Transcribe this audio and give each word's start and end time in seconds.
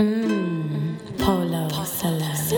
Mmm, 0.00 0.96
Polo 1.18 1.68
Celeste. 1.84 2.56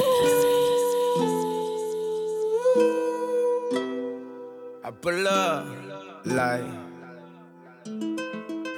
I 4.85 4.91
pull 5.01 5.27
up 5.27 5.67
like 6.25 6.63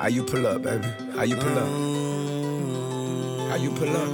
how 0.01 0.09
you 0.09 0.23
pull 0.25 0.47
up, 0.47 0.63
baby? 0.63 0.89
How 1.15 1.25
you 1.25 1.37
pull 1.37 1.59
up? 1.59 1.69
Mm. 1.69 3.49
How 3.51 3.57
you 3.57 3.71
pull 3.71 3.95
up? 3.95 4.09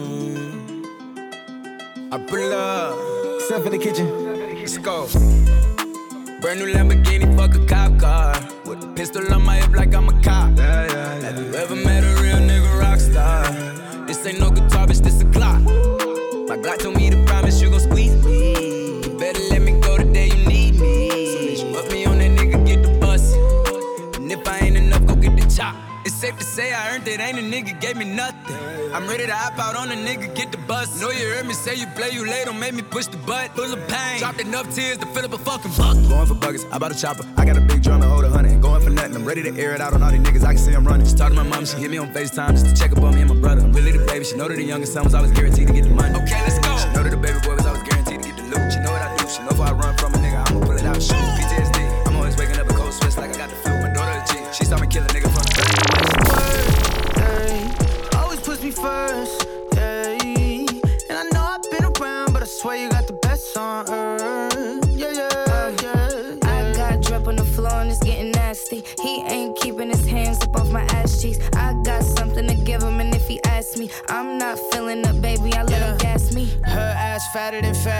I 2.10 2.18
pull 2.26 2.52
up. 2.52 2.98
Step 3.42 3.66
in 3.66 3.70
the 3.70 3.78
kitchen. 3.78 4.08
Let's 4.58 4.78
go. 4.78 5.06
Brand 6.40 6.58
new 6.58 6.74
Lamborghini, 6.74 7.36
fuck 7.36 7.54
a 7.54 7.64
cop 7.66 7.96
car. 8.00 8.34
With 8.66 8.82
a 8.82 8.88
pistol 8.96 9.32
on 9.32 9.44
my 9.44 9.58
hip 9.58 9.76
like 9.76 9.94
I'm 9.94 10.08
a 10.08 10.22
cop. 10.22 10.58
Yeah, 10.58 10.86
yeah, 10.86 10.90
yeah. 10.90 11.20
Have 11.20 11.38
you 11.38 11.54
ever 11.54 11.76
met 11.76 12.02
a 12.02 12.20
real 12.20 12.38
nigga 12.38 12.80
rock 12.80 12.98
star? 12.98 13.70
This 14.11 14.27
ain't 14.27 14.40
no 14.40 14.50
guitar, 14.50 14.88
bitch, 14.88 15.04
this 15.04 15.22
a 15.22 15.24
clock. 15.27 15.62
My 16.48 16.56
Glock 16.56 16.78
told 16.78 16.96
me 16.96 17.10
to 17.10 17.24
promise 17.27 17.62
you 17.62 17.70
gon' 17.70 17.78
squeeze 17.78 18.12
me. 18.24 19.02
You 19.05 19.16
better 19.16 19.41
let 19.50 19.62
me 19.62 19.80
go 19.80 19.98
the 19.98 20.02
day 20.02 20.27
you 20.27 20.48
need 20.48 20.80
me. 20.80 21.55
So 21.55 21.69
bitch, 21.69 21.73
put 21.73 21.92
me 21.92 22.06
on 22.06 22.19
that 22.19 22.33
nigga, 22.33 22.66
get 22.66 22.83
the 22.83 22.98
bus. 22.98 23.34
And 24.16 24.33
if 24.33 24.45
I 24.48 24.59
ain't 24.66 24.77
enough, 24.77 25.06
go 25.06 25.14
get 25.14 25.36
the 25.36 25.46
chop. 25.46 25.77
It's 26.05 26.12
safe 26.16 26.36
to 26.38 26.45
say 26.45 26.73
I 26.73 26.92
earned 26.96 27.06
it, 27.06 27.20
ain't 27.20 27.38
a 27.38 27.41
nigga 27.41 27.80
gave 27.80 27.96
me 27.96 28.05
nothing. 28.05 28.56
I'm 28.92 29.06
ready 29.06 29.27
to 29.27 29.33
hop 29.33 29.56
out 29.60 29.77
on 29.77 29.92
a 29.92 29.95
nigga, 29.95 30.34
get 30.34 30.50
the 30.50 30.58
bus. 30.58 31.00
Know 31.00 31.11
you 31.12 31.28
heard 31.28 31.47
me 31.47 31.55
say 31.55 31.77
you 31.77 31.86
play, 31.95 32.11
you 32.11 32.27
late, 32.27 32.47
don't 32.47 32.58
make 32.58 32.74
me 32.74 32.83
push 32.83 33.06
the 33.06 33.16
butt. 33.19 33.55
Full 33.55 33.72
of 33.72 33.78
pain, 33.86 34.19
dropped 34.19 34.41
enough 34.41 34.74
tears 34.74 34.98
to 34.98 35.06
fill 35.06 35.24
up 35.27 35.34
a 35.34 35.38
fucking 35.38 35.70
bucket. 35.78 36.08
Going 36.08 36.27
for 36.27 36.34
buckets, 36.34 36.66
I 36.72 36.78
bought 36.78 36.91
a 36.91 36.98
chopper. 37.00 37.24
I 37.36 37.45
got 37.45 37.56
a 37.56 37.61
big 37.61 37.80
drum 37.84 38.02
and 38.02 38.11
hold 38.11 38.24
a 38.24 38.28
hundred. 38.28 38.61
Going 38.61 38.80
I'm 39.20 39.27
ready 39.27 39.42
to 39.42 39.55
air 39.60 39.74
it 39.74 39.83
out 39.83 39.92
on 39.92 40.02
all 40.02 40.10
these 40.10 40.20
niggas, 40.20 40.45
I 40.45 40.55
can 40.55 40.59
see 40.62 40.73
I'm 40.73 40.83
running. 40.83 41.06
She 41.06 41.15
talked 41.15 41.34
to 41.34 41.37
my 41.37 41.47
mom, 41.47 41.66
she 41.66 41.77
hit 41.77 41.91
me 41.91 41.98
on 41.98 42.09
FaceTime 42.09 42.52
just 42.52 42.65
to 42.65 42.74
check 42.74 42.97
up 42.97 43.05
on 43.05 43.15
me 43.15 43.20
and 43.20 43.28
my 43.28 43.37
brother. 43.37 43.61
I'm 43.61 43.70
really 43.70 43.92
the 43.92 44.02
baby, 44.06 44.24
she 44.24 44.34
know 44.34 44.48
that 44.48 44.56
the 44.56 44.65
youngest 44.65 44.95
son 44.95 45.05
was 45.05 45.15
always 45.15 45.30
guaranteed 45.33 45.66
to 45.69 45.74
get 45.74 45.84
the 45.84 45.91
money. 45.91 46.16
Okay, 46.24 46.41
let's 46.41 46.59
go. 46.59 46.73
She 46.78 46.88
know 46.97 47.02
that 47.05 47.11
the 47.11 47.19
baby 47.19 47.38
boy 47.45 47.55
was 47.55 47.67
always 47.67 47.83
guaranteed 47.83 48.22
to 48.22 48.28
get 48.33 48.36
the 48.39 48.44
loot. 48.44 48.72
She 48.72 48.81
know 48.81 48.92
what 48.97 49.03
I 49.03 49.14
do, 49.20 49.28
she 49.28 49.42
know 49.42 49.53
if 49.53 49.61
I 49.61 49.72
run 49.72 49.94
from 49.98 50.14
a 50.14 50.17
nigga, 50.17 50.19
I'ma 50.19 50.19
pull 50.19 50.19
it 50.19 50.19
fatter 77.33 77.61
than 77.61 77.75
fat, 77.75 78.00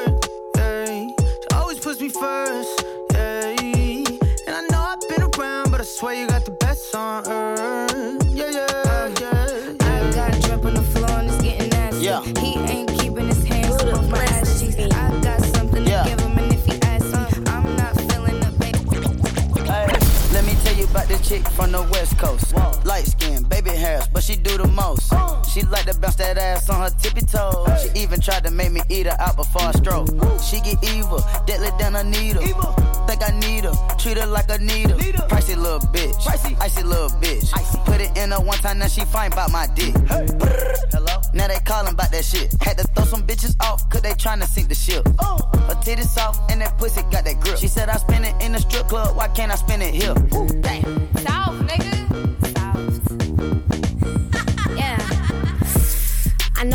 First. 2.21 2.85
ay. 3.15 4.03
And 4.45 4.55
I 4.55 4.61
know 4.69 4.79
I've 4.91 5.01
been 5.09 5.23
around, 5.23 5.71
but 5.71 5.81
I 5.81 5.83
swear 5.83 6.13
you 6.13 6.27
got 6.27 6.45
the 6.45 6.51
best 6.51 6.93
on 6.93 7.25
earth. 7.27 8.23
Yeah, 8.29 8.51
yeah, 8.51 9.07
yeah. 9.19 9.73
I 9.81 10.11
got 10.13 10.31
drip 10.43 10.63
on 10.65 10.75
the 10.75 10.83
floor 10.93 11.09
and 11.19 11.29
it's 11.31 11.41
getting 11.41 11.69
nasty. 11.69 12.05
Yeah. 12.05 12.21
He 12.43 12.59
ain't 12.73 12.89
keeping 12.99 13.27
his 13.27 13.43
hands 13.43 13.75
up 13.81 13.95
off 13.97 14.07
my 14.09 14.23
ass 14.35 14.59
cheeks. 14.59 14.75
I 14.77 15.19
got 15.21 15.41
something 15.55 15.83
Yeah. 15.87 16.03
to 16.03 16.09
give 16.09 16.19
him, 16.19 16.37
and 16.37 16.53
if 16.53 16.63
he 16.65 16.75
asks 16.83 17.11
me, 17.11 17.43
I'm 17.53 17.75
not 17.75 17.93
feeling 18.07 18.39
up, 18.45 18.55
baby. 18.59 18.79
Hey, 19.71 19.87
let 20.35 20.43
me 20.45 20.53
tell 20.63 20.75
you 20.75 20.85
about 20.85 21.07
this 21.07 21.27
chick 21.27 21.47
from 21.57 21.71
the 21.71 21.81
west 21.91 22.17
coast. 22.19 22.53
Light 22.85 23.07
skin, 23.07 23.43
baby 23.43 23.71
hairs, 23.71 24.05
but 24.13 24.21
she 24.23 24.35
do 24.35 24.57
the 24.59 24.67
most. 24.67 25.11
Oh. 25.11 25.40
She 25.51 25.63
like 25.63 25.85
to 25.85 25.99
bounce 25.99 26.15
that 26.15 26.37
ass 26.37 26.69
on 26.69 26.79
her 26.79 26.89
tippy 26.97 27.25
toes. 27.25 27.67
She 27.81 28.01
even 28.01 28.21
tried 28.21 28.45
to 28.45 28.51
make 28.51 28.71
me 28.71 28.79
eat 28.87 29.05
her 29.05 29.17
out 29.19 29.35
before 29.35 29.63
I 29.63 29.71
stroke. 29.73 30.07
She 30.41 30.61
get 30.61 30.81
evil, 30.81 31.19
deadly 31.45 31.69
than 31.77 31.95
a 31.97 32.03
needle. 32.05 32.41
Think 33.05 33.21
I 33.21 33.37
need 33.37 33.65
her, 33.65 33.73
treat 33.97 34.17
her 34.17 34.27
like 34.27 34.49
a 34.49 34.59
needle. 34.59 34.97
Pricey 34.97 35.57
little 35.57 35.79
bitch, 35.91 36.15
icy 36.25 36.83
little 36.83 37.09
bitch. 37.19 37.51
Put 37.83 37.99
it 37.99 38.17
in 38.17 38.31
her 38.31 38.39
one 38.39 38.57
time, 38.59 38.79
now 38.79 38.87
she 38.87 39.01
fine 39.01 39.33
about 39.33 39.51
my 39.51 39.67
dick. 39.75 39.93
Hello? 40.91 41.21
Now 41.33 41.47
they 41.47 41.59
callin' 41.65 41.95
about 41.95 42.11
that 42.11 42.23
shit. 42.23 42.53
Had 42.61 42.77
to 42.77 42.87
throw 42.87 43.03
some 43.03 43.23
bitches 43.23 43.55
off, 43.61 43.89
cause 43.89 44.01
they 44.01 44.11
tryna 44.11 44.45
sink 44.45 44.69
the 44.69 44.75
ship. 44.75 45.05
Her 45.05 45.75
titties 45.83 46.07
soft, 46.07 46.49
and 46.49 46.61
that 46.61 46.77
pussy 46.77 47.01
got 47.11 47.25
that 47.25 47.41
grip. 47.41 47.57
She 47.57 47.67
said 47.67 47.89
I 47.89 47.97
spend 47.97 48.25
it 48.25 48.35
in 48.41 48.53
the 48.53 48.59
strip 48.59 48.87
club, 48.87 49.17
why 49.17 49.27
can't 49.27 49.51
I 49.51 49.55
spend 49.55 49.83
it 49.83 49.93
here? 49.93 50.13
Damn. 50.61 51.17
South, 51.17 51.55
nigga. 51.67 52.00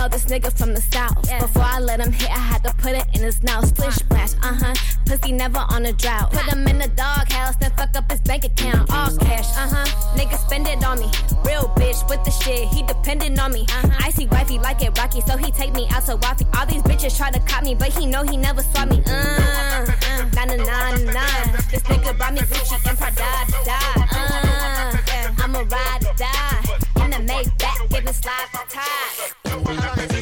Know 0.07 0.17
this 0.17 0.27
nigga 0.27 0.57
from 0.57 0.75
the 0.75 0.81
south. 0.81 1.17
Before 1.41 1.63
I 1.63 1.81
let 1.81 2.01
him 2.01 2.13
hit, 2.13 2.31
I 2.31 2.39
had 2.39 2.63
to 2.65 2.73
put 2.75 2.93
it 2.93 3.07
in 3.15 3.23
his 3.23 3.43
mouth. 3.43 3.67
Splish 3.67 3.97
splash, 3.97 4.33
uh 4.43 4.55
huh. 4.55 4.75
Pussy 5.07 5.33
never 5.33 5.59
on 5.59 5.87
a 5.87 5.93
drought. 5.93 6.33
Put 6.33 6.45
him 6.53 6.67
in 6.67 6.79
the 6.79 6.89
doghouse, 6.89 7.57
then 7.57 7.71
fuck 7.73 7.97
up 7.97 8.11
his 8.11 8.21
bank 8.21 8.45
account. 8.45 8.91
All 8.93 9.17
cash, 9.19 9.49
uh 9.57 9.69
huh. 9.75 9.87
Nigga 10.17 10.39
spend 10.39 10.69
it 10.69 10.85
on 10.85 10.99
me. 11.01 11.11
Real 11.45 11.69
bitch 11.77 12.09
with 12.09 12.23
the 12.25 12.31
shit, 12.31 12.69
he 12.69 12.83
dependent 12.83 13.41
on 13.41 13.53
me. 13.53 13.67
Icy 14.01 14.27
wifey 14.27 14.59
like 14.59 14.83
it 14.83 14.97
rocky, 14.99 15.21
so 15.23 15.37
he 15.37 15.51
take 15.51 15.73
me 15.75 15.87
out 15.91 16.05
to 16.07 16.17
wifey. 16.17 16.47
All 16.57 16.67
these 16.67 16.83
bitches 16.83 17.17
try 17.17 17.31
to 17.31 17.41
cop 17.41 17.65
me, 17.65 17.75
but 17.75 17.89
he 17.89 18.07
know 18.07 18.23
he 18.23 18.37
never 18.37 18.63
swap 18.63 18.89
me. 18.89 19.03
Uh, 19.07 19.11
uh, 19.11 20.27
nah, 20.35 20.45
nah, 20.45 20.57
nah, 20.57 20.91
nah. 21.13 21.45
This 21.71 21.83
nigga 21.91 22.17
brought 22.17 22.35
me 22.35 22.41
Gucci 22.41 22.89
and 22.89 22.99
Prada, 22.99 23.31
da, 23.65 23.79
uh, 24.13 24.97
yeah. 25.09 25.35
I'ma 25.39 25.61
ride 25.61 26.05
or 26.05 26.15
die. 26.15 27.05
In 27.05 27.11
the 27.11 27.33
Maybach, 27.33 27.91
giving 27.91 28.13
slide 28.13 28.49
for 28.53 28.67
ties. 29.67 30.11
Hey, 30.13 30.16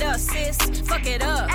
Fucking 0.00 0.14
up, 0.14 0.20
sis. 0.20 0.80
Fuck 0.88 1.06
it 1.06 1.22
up. 1.22 1.50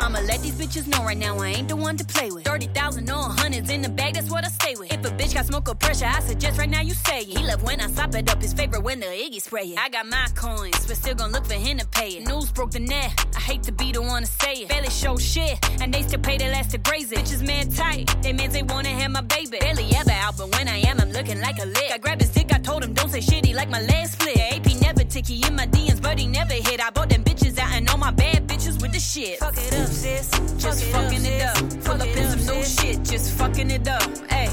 I'ma 0.00 0.20
let 0.20 0.42
these 0.42 0.54
bitches 0.54 0.86
know 0.86 1.04
right 1.04 1.16
now 1.16 1.38
I 1.38 1.48
ain't 1.48 1.68
the 1.68 1.76
one 1.76 1.96
to 1.96 2.04
play 2.04 2.30
with. 2.30 2.44
30,000 2.44 3.10
or 3.10 3.14
hundreds 3.14 3.70
in 3.70 3.80
the 3.82 3.88
bag, 3.88 4.14
that's 4.14 4.30
what 4.30 4.44
I 4.44 4.48
stay 4.48 4.74
with. 4.76 4.92
If 4.92 5.04
a 5.04 5.10
bitch 5.10 5.34
got 5.34 5.46
smoke 5.46 5.68
or 5.68 5.74
pressure, 5.74 6.06
I 6.06 6.20
suggest 6.20 6.58
right 6.58 6.68
now 6.68 6.82
you 6.82 6.92
say 6.92 7.20
it. 7.20 7.28
He 7.28 7.46
love 7.46 7.62
when 7.62 7.80
I 7.80 7.88
slap 7.88 8.14
it 8.14 8.30
up, 8.30 8.42
his 8.42 8.52
favorite 8.52 8.82
when 8.82 9.00
the 9.00 9.06
Iggy 9.06 9.40
spray 9.40 9.64
it. 9.72 9.78
I 9.78 9.88
got 9.88 10.06
my 10.06 10.26
coins, 10.34 10.86
but 10.86 10.96
still 10.96 11.14
gon' 11.14 11.32
look 11.32 11.46
for 11.46 11.54
him 11.54 11.78
to 11.78 11.86
pay 11.86 12.10
it. 12.10 12.26
News 12.26 12.52
broke 12.52 12.72
the 12.72 12.80
net, 12.80 13.26
I 13.34 13.40
hate 13.40 13.62
to 13.64 13.72
be 13.72 13.92
the 13.92 14.02
one 14.02 14.22
to 14.22 14.28
say 14.28 14.52
it. 14.62 14.68
Barely 14.68 14.90
show 14.90 15.16
shit, 15.16 15.58
and 15.80 15.92
they 15.92 16.02
still 16.02 16.20
pay 16.20 16.36
the 16.36 16.48
last 16.48 16.70
to 16.72 16.78
graze 16.78 17.10
it. 17.10 17.18
Bitches 17.18 17.46
man 17.46 17.70
tight, 17.70 18.14
they 18.22 18.34
means 18.34 18.52
they 18.52 18.62
wanna 18.62 18.90
have 18.90 19.10
my 19.10 19.22
baby. 19.22 19.58
Barely 19.60 19.88
ever 19.96 20.10
out, 20.10 20.36
but 20.36 20.54
when 20.54 20.68
I 20.68 20.78
am, 20.88 21.00
I'm 21.00 21.10
looking 21.10 21.40
like 21.40 21.58
a 21.58 21.66
lick. 21.66 21.90
I 21.92 21.98
grabbed 21.98 22.20
his 22.20 22.30
dick, 22.30 22.52
I 22.52 22.58
told 22.58 22.84
him 22.84 22.92
don't 22.92 23.10
say 23.10 23.20
shit, 23.20 23.46
he 23.46 23.54
like 23.54 23.70
my 23.70 23.80
leg 23.80 24.06
split. 24.06 24.38
AP 24.38 24.80
never 24.80 25.04
ticky 25.04 25.40
in 25.46 25.54
my 25.56 25.66
DMs, 25.66 26.00
but 26.00 26.18
he 26.18 26.26
never 26.26 26.54
hit. 26.54 26.80
I 26.80 26.90
bought 26.90 27.08
them 27.08 27.22
bitches 27.58 27.64
out 27.64 27.76
and 27.76 27.88
all 27.90 27.98
my 27.98 28.10
bad 28.10 28.46
bitches 28.46 28.80
with 28.80 28.92
the 28.92 29.00
shit. 29.00 29.38
Fuck 29.38 29.56
it 29.58 29.74
up, 29.74 29.88
sis. 29.88 30.30
Just 30.58 30.84
fucking 30.84 31.24
it 31.24 31.42
up. 31.42 31.56
Pull 31.84 32.00
up 32.00 32.08
in 32.08 32.28
some 32.28 32.56
new 32.56 32.64
shit, 32.64 33.02
just 33.04 33.36
fucking 33.38 33.70
it 33.70 33.88
up. 33.88 34.02
Hey. 34.30 34.48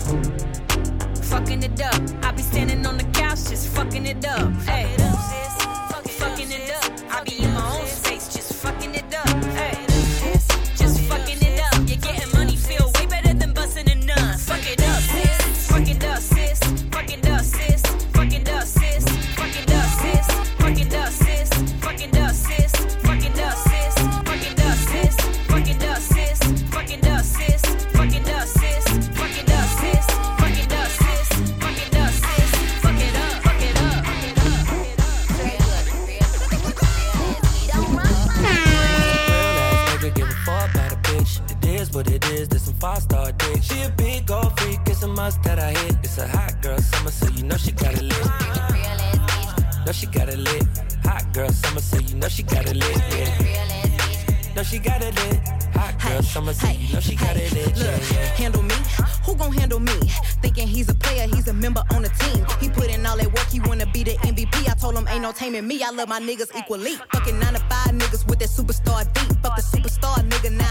Fucking 1.23 1.63
it 1.63 1.81
up. 1.81 2.01
I 2.23 2.31
be 2.31 2.41
standing 2.41 2.85
on 2.85 2.97
the 2.97 3.03
couch, 3.05 3.49
just 3.49 3.69
fucking 3.69 4.05
it 4.05 4.25
up. 4.25 4.51
Hey. 4.61 4.95
Fucking 6.19 6.51
it 6.51 6.71
up. 6.71 6.91
I 7.11 7.23
be 7.23 7.54
five 42.85 43.01
star 43.01 43.31
dick. 43.31 43.63
She 43.63 43.81
a 43.81 43.89
big 43.89 44.29
old 44.29 44.51
freak, 44.59 44.79
it's 44.85 45.01
a 45.01 45.07
must 45.07 45.41
that 45.43 45.57
I 45.57 45.71
hit. 45.71 45.95
It's 46.03 46.17
a 46.19 46.27
hot 46.27 46.61
girl 46.61 46.77
summer, 46.77 47.11
so 47.11 47.27
you 47.35 47.43
know 47.43 47.57
she 47.57 47.71
got 47.71 47.93
it 47.93 48.03
lit. 48.11 48.25
Know 49.85 49.91
she 49.91 50.05
got 50.05 50.29
it 50.29 50.37
lit. 50.37 50.67
Hot 51.03 51.25
girl 51.33 51.49
summer, 51.49 51.81
so 51.81 51.97
you 51.97 52.15
know 52.15 52.27
she 52.27 52.43
got 52.43 52.65
it 52.69 52.75
lit. 52.75 52.97
Yeah. 53.17 54.53
Know 54.55 54.63
she 54.63 54.77
got 54.77 55.01
it 55.01 55.15
lit. 55.15 55.39
Hot 55.73 55.93
girl 55.99 56.21
summer, 56.21 56.53
so 56.53 56.67
you 56.69 56.93
know 56.93 56.99
she 56.99 57.15
got 57.15 57.35
it 57.35 57.51
lit. 57.53 57.75
Look, 57.75 58.01
handle 58.41 58.61
me? 58.61 58.75
Who 59.25 59.35
gon' 59.35 59.51
handle 59.51 59.79
me? 59.79 59.97
Thinking 60.43 60.67
he's 60.67 60.87
a 60.89 60.95
player, 60.95 61.27
he's 61.27 61.47
a 61.47 61.53
member 61.53 61.83
on 61.91 62.03
the 62.03 62.09
team. 62.21 62.45
He 62.61 62.69
put 62.69 62.87
in 62.93 63.05
all 63.05 63.17
that 63.17 63.31
work, 63.33 63.47
he 63.49 63.59
wanna 63.61 63.87
be 63.87 64.03
the 64.03 64.15
MVP. 64.31 64.69
I 64.69 64.75
told 64.75 64.95
him 64.95 65.07
ain't 65.09 65.23
no 65.23 65.31
taming 65.31 65.67
me. 65.67 65.81
I 65.83 65.89
love 65.89 66.07
my 66.07 66.19
niggas 66.19 66.55
equally. 66.55 66.95
Fucking 67.13 67.39
nine 67.39 67.53
to 67.53 67.59
five 67.71 67.93
niggas 68.01 68.27
with 68.27 68.39
that 68.39 68.49
superstar 68.49 69.01
deep. 69.15 69.37
Fuck 69.41 69.55
the 69.57 69.63
superstar 69.73 70.17
nigga, 70.29 70.51
now 70.51 70.64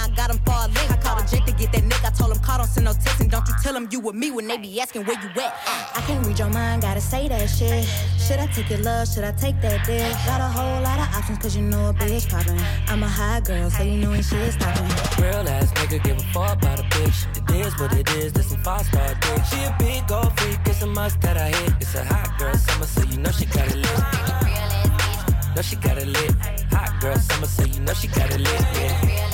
told 2.75 2.87
don't 2.87 2.95
send 2.95 3.05
no 3.05 3.05
text, 3.05 3.21
and 3.21 3.31
don't 3.31 3.49
you 3.49 3.55
tell 3.63 3.77
him 3.77 3.89
you 3.91 4.01
with 4.01 4.15
me 4.15 4.31
when 4.31 4.47
they 4.47 4.57
be 4.57 4.81
asking 4.81 5.05
where 5.05 5.21
you 5.21 5.29
at. 5.41 5.55
I 5.95 6.01
can't 6.07 6.27
read 6.27 6.39
your 6.39 6.51
mind, 6.51 6.83
gotta 6.83 7.01
say 7.01 7.29
that 7.29 7.47
shit. 7.49 7.85
Should 8.19 8.39
I 8.39 8.47
take 8.47 8.71
your 8.71 8.81
love? 8.81 9.09
Should 9.09 9.25
I 9.25 9.33
take 9.33 9.61
that 9.61 9.85
dick? 9.87 10.13
Got 10.27 10.41
a 10.41 10.49
whole 10.49 10.83
lot 10.83 10.99
of 10.99 11.15
options, 11.15 11.39
cause 11.39 11.57
you 11.57 11.63
know 11.63 11.91
a 11.91 11.95
bitch 11.95 12.29
poppin'. 12.29 12.59
I'm 12.89 13.03
a 13.03 13.09
high 13.09 13.41
girl, 13.41 13.71
so 13.71 13.83
you 13.83 13.99
know 13.99 14.11
when 14.11 14.23
shit's 14.23 14.55
stoppin'. 14.57 15.23
Real 15.23 15.49
ass 15.49 15.73
nigga 15.73 16.03
give 16.03 16.19
a 16.19 16.23
fuck 16.33 16.57
about 16.59 16.81
a 16.81 16.85
bitch. 16.85 17.27
It 17.37 17.67
is 17.67 17.79
what 17.79 17.93
it 17.93 18.11
is, 18.17 18.33
this 18.33 18.51
some 18.51 18.63
five 18.63 18.87
star 18.87 19.15
dick. 19.21 19.45
She 19.51 19.63
a 19.65 19.75
big 19.79 20.11
old 20.11 20.39
freak, 20.39 20.59
it's 20.67 20.83
a 20.83 20.87
must 20.87 21.21
that 21.23 21.37
I 21.37 21.49
hit. 21.51 21.75
It's 21.81 21.95
a 21.95 22.05
hot 22.05 22.39
girl 22.39 22.55
summer, 22.55 22.87
so 22.87 23.03
you 23.03 23.19
know 23.19 23.31
she 23.31 23.47
got 23.47 23.69
it 23.69 23.77
lit. 23.77 25.55
Know 25.55 25.63
she 25.63 25.77
got 25.77 25.99
it 25.99 26.09
lit. 26.09 26.35
Hot 26.73 27.01
girl 27.01 27.17
summer, 27.17 27.47
so 27.47 27.65
you 27.65 27.81
know 27.81 27.95
she 27.95 28.09
got 28.09 28.31
it 28.33 28.41
lit. 28.41 28.61
Yeah. 28.75 29.34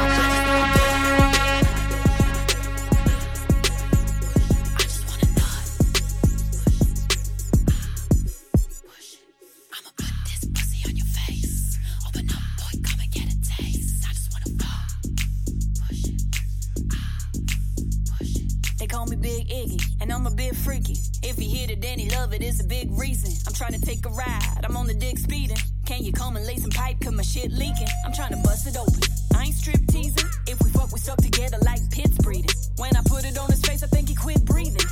my 18.10 18.26
shit. 18.26 18.52
They 18.78 18.88
call 18.88 19.06
me 19.06 19.16
Big 19.16 19.48
Iggy, 19.50 19.82
and 20.02 20.12
I'm 20.12 20.28
a 20.28 20.32
bit 20.32 20.56
freaky. 20.56 20.98
If 21.24 21.38
he 21.38 21.50
hit 21.50 21.72
it, 21.72 21.82
then 21.82 21.98
he 21.98 22.10
love 22.10 22.34
it, 22.34 22.44
it's 22.44 22.62
a 22.62 22.68
big 22.68 22.92
reason. 22.92 23.32
I'm 23.48 23.54
trying 23.54 23.74
to 23.74 23.82
take 23.82 24.06
a 24.06 24.10
ride, 24.10 24.62
I'm 24.64 24.78
on 24.78 24.88
the 24.88 24.94
dick 24.94 25.18
speeding. 25.18 25.58
Can 25.86 26.04
you 26.04 26.12
come 26.12 26.36
and 26.36 26.46
lay 26.48 26.58
some 26.58 26.72
pipe, 26.72 27.00
cause 27.00 27.14
my 27.14 27.22
shit 27.22 27.52
leaking? 27.52 27.88
I'm 28.06 28.12
trying 28.12 28.32
to 28.32 28.38
bust 28.38 28.66
it 28.66 28.76
open. 28.76 29.02
I 29.36 29.46
ain't 29.46 29.56
strip 29.56 29.86
teasing. 29.88 30.28
If 30.48 30.62
we 30.64 30.70
fuck, 30.72 30.92
we 30.92 31.00
stuck 31.00 31.18
together 31.18 31.58
like 31.62 31.80
pits 31.92 32.18
breeding. 32.18 32.50
When 32.78 32.96
I 32.96 33.02
put 33.06 33.24
it 33.24 33.38
on 33.38 33.50
his 33.52 33.62
face, 33.62 33.84
I 33.84 33.88
think 33.88 34.10
he 34.10 34.16
quit 34.16 34.44
breathing. 34.46 34.88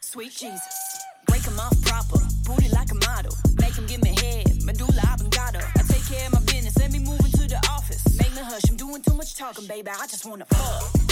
Sweet 0.00 0.32
Jesus. 0.32 0.60
Break 1.28 1.42
him 1.42 1.58
off 1.60 1.80
proper, 1.82 2.18
booty 2.44 2.68
like 2.70 2.90
a 2.90 2.96
model. 3.06 3.32
Make 3.60 3.74
him 3.74 3.86
give 3.86 4.02
me 4.02 4.16
head, 4.20 4.64
medulla 4.64 5.02
oblongata. 5.12 5.62
I 5.76 5.82
take 5.82 6.06
care 6.06 6.26
of 6.26 6.32
my 6.32 6.40
business, 6.40 6.76
let 6.78 6.90
me 6.90 6.98
move 6.98 7.20
into 7.20 7.46
the 7.46 7.64
office. 7.70 8.02
Make 8.18 8.34
me 8.34 8.42
hush, 8.42 8.62
I'm 8.68 8.76
doing 8.76 9.00
too 9.02 9.14
much 9.14 9.36
talking, 9.36 9.66
baby. 9.68 9.88
I 9.90 10.06
just 10.06 10.26
wanna 10.26 10.46
fuck. 10.46 11.05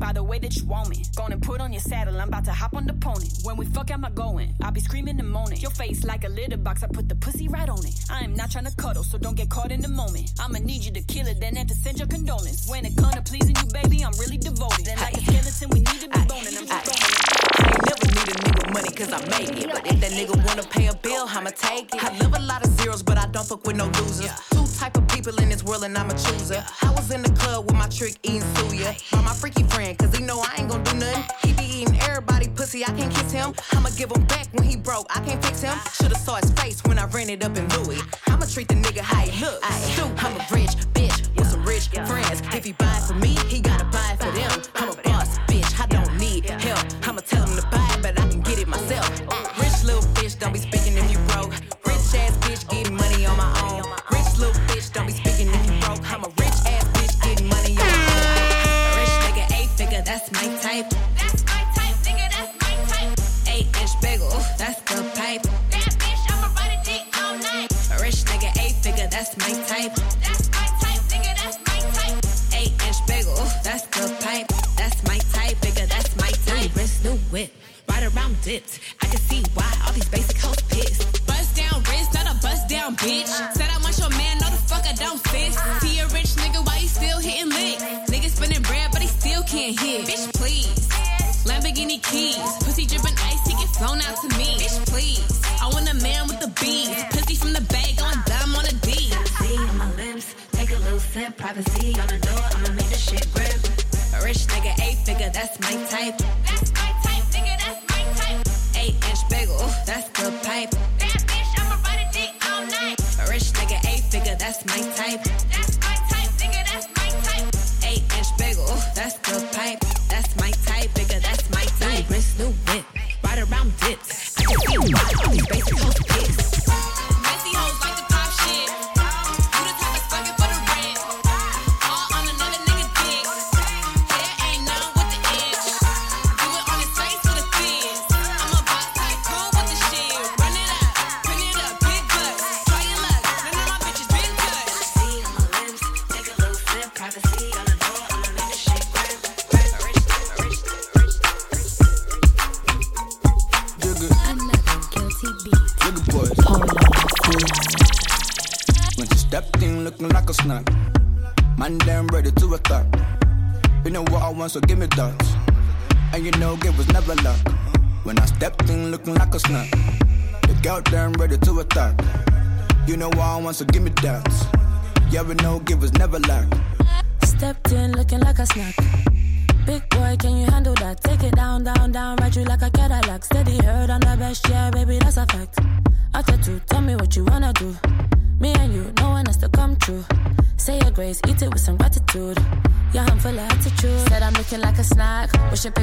By 0.00 0.12
the 0.12 0.24
way 0.24 0.38
that 0.38 0.56
you 0.56 0.64
want 0.64 0.88
me. 0.88 1.04
Gonna 1.14 1.36
put 1.36 1.60
on 1.60 1.72
your 1.72 1.82
saddle, 1.82 2.18
I'm 2.18 2.28
about 2.28 2.46
to 2.46 2.52
hop 2.52 2.74
on 2.74 2.86
the 2.86 2.94
pony. 2.94 3.28
When 3.44 3.56
we 3.56 3.66
fuck, 3.66 3.90
am 3.90 4.04
I 4.04 4.10
going? 4.10 4.54
I'll 4.62 4.72
be 4.72 4.80
screaming 4.80 5.20
and 5.20 5.30
moaning. 5.30 5.60
Your 5.60 5.70
face 5.70 6.02
like 6.04 6.24
a 6.24 6.28
litter 6.28 6.56
box, 6.56 6.82
I 6.82 6.88
put 6.88 7.08
the 7.08 7.14
pussy 7.14 7.46
right 7.48 7.68
on 7.68 7.84
it. 7.86 7.94
I 8.10 8.24
am 8.24 8.34
not 8.34 8.50
trying 8.50 8.64
to 8.64 8.74
cuddle, 8.74 9.04
so 9.04 9.18
don't 9.18 9.36
get 9.36 9.50
caught 9.50 9.70
in 9.70 9.80
the 9.82 9.88
moment. 9.88 10.32
I'ma 10.40 10.58
need 10.58 10.82
you 10.84 10.92
to 10.92 11.02
kill 11.02 11.26
it, 11.26 11.38
then 11.38 11.54
have 11.56 11.68
to 11.68 11.74
send 11.74 11.98
your 11.98 12.08
condolence. 12.08 12.68
When 12.68 12.84
it 12.86 12.96
comes 12.96 13.14
to 13.14 13.22
pleasing 13.22 13.54
you, 13.54 13.68
baby, 13.72 14.02
I'm 14.02 14.16
really 14.18 14.38
devoted. 14.38 14.88
And 14.88 15.00
like 15.00 15.16
a 15.16 15.20
skeleton, 15.20 15.68
we 15.70 15.80
need 15.80 16.00
to 16.00 16.08
be 16.08 16.20
boning. 16.26 16.56
I'm 16.56 16.66
just 16.66 16.88
it. 16.88 17.30
I 17.60 17.68
ain't 17.68 17.84
never 17.86 18.06
need 18.16 18.28
a 18.28 18.36
nigga 18.40 18.72
money 18.72 18.90
cause 18.90 19.12
I 19.12 19.20
make 19.28 19.52
it. 19.62 19.70
But 19.70 19.86
if 19.86 20.00
that 20.00 20.12
nigga 20.12 20.34
wanna 20.46 20.62
pay 20.62 20.86
a 20.86 20.94
bill, 20.94 21.26
I'ma 21.28 21.50
take 21.50 21.94
it. 21.94 22.02
I 22.02 22.16
live 22.18 22.34
a 22.34 22.40
lot 22.40 22.64
of 22.64 22.72
zeros, 22.80 23.02
but 23.02 23.18
I 23.18 23.26
don't 23.26 23.46
fuck 23.46 23.66
with 23.66 23.76
no 23.76 23.86
losers. 23.86 24.32
Two 24.50 24.66
type 24.78 24.96
of 24.96 25.09
people 25.22 25.42
in 25.42 25.50
this 25.50 25.62
world 25.62 25.84
and 25.84 25.96
I'm 25.98 26.08
a 26.08 26.14
chooser. 26.14 26.64
I 26.82 26.90
was 26.92 27.10
in 27.10 27.22
the 27.22 27.30
club 27.40 27.66
with 27.66 27.76
my 27.76 27.88
trick 27.88 28.16
eating 28.22 28.40
suya. 28.56 28.90
By 29.12 29.20
my 29.20 29.34
freaky 29.34 29.64
friend, 29.64 29.96
cause 29.98 30.16
he 30.16 30.24
know 30.24 30.40
I 30.40 30.54
ain't 30.58 30.70
gon' 30.70 30.82
do 30.82 30.94
nothing. 30.94 31.24
He 31.42 31.52
be 31.52 31.64
eating 31.80 32.00
everybody 32.00 32.48
pussy, 32.48 32.84
I 32.84 32.92
can't 32.98 33.12
kiss 33.12 33.30
him. 33.30 33.52
I'ma 33.72 33.90
give 33.98 34.10
him 34.10 34.24
back 34.24 34.48
when 34.54 34.66
he 34.66 34.76
broke, 34.76 35.06
I 35.10 35.20
can't 35.20 35.44
fix 35.44 35.60
him. 35.60 35.76
Should've 35.92 36.16
saw 36.16 36.36
his 36.36 36.50
face 36.52 36.82
when 36.84 36.98
I 36.98 37.04
ran 37.06 37.28
it 37.28 37.44
up 37.44 37.54
in 37.56 37.68
Louis. 37.76 38.00
I'ma 38.28 38.46
treat 38.46 38.68
the 38.68 38.76
nigga 38.76 39.00
how 39.00 39.20
he 39.20 39.44
look. 39.44 39.60
I'm 40.24 40.36
a 40.36 40.46
rich 40.50 40.74
bitch 40.96 41.36
with 41.36 41.48
some 41.50 41.64
rich 41.64 41.88
friends. 41.88 42.40
If 42.54 42.64
he 42.64 42.72
buy 42.72 43.00
for 43.06 43.14
me, 43.14 43.36
he 43.48 43.60
gotta 43.60 43.84
buy 43.84 44.16
for 44.18 44.30
them. 44.30 44.50
I'm 44.76 44.88
a 44.88 45.09
Bitch, 89.76 90.32
please. 90.34 90.88
Lamborghini 91.46 92.02
keys, 92.02 92.36
pussy 92.64 92.86
dripping 92.86 93.14
ice, 93.22 93.46
he 93.46 93.54
get 93.54 93.68
flown 93.76 94.00
out 94.00 94.16
to 94.20 94.28
me. 94.36 94.58
Bitch, 94.58 94.86
please. 94.90 95.40
I 95.62 95.68
want 95.72 95.88
a 95.88 95.94
man 96.02 96.26
with 96.26 96.40
the 96.40 96.48
beans, 96.60 97.04
pussy 97.10 97.34
from 97.36 97.52
the 97.52 97.60
bag, 97.62 97.96
going 97.96 98.18
dumb 98.26 98.56
on 98.56 98.66
a 98.66 98.72
D. 98.82 99.12
See 99.38 99.56
on 99.58 99.78
my 99.78 99.92
lips, 99.94 100.34
take 100.52 100.70
a 100.70 100.78
little 100.78 100.98
sip, 100.98 101.36
privacy 101.36 101.98
on 102.00 102.08
the 102.08 102.18
door, 102.18 102.40
I'ma 102.56 102.72
make 102.74 102.88
the 102.88 102.98
shit 102.98 103.26
grip. 103.32 103.60
A 104.14 104.24
rich 104.24 104.38
nigga, 104.50 104.74
eight 104.82 104.98
figure. 105.06 105.30
That's 105.32 105.58
my 105.60 105.72
type, 105.86 106.18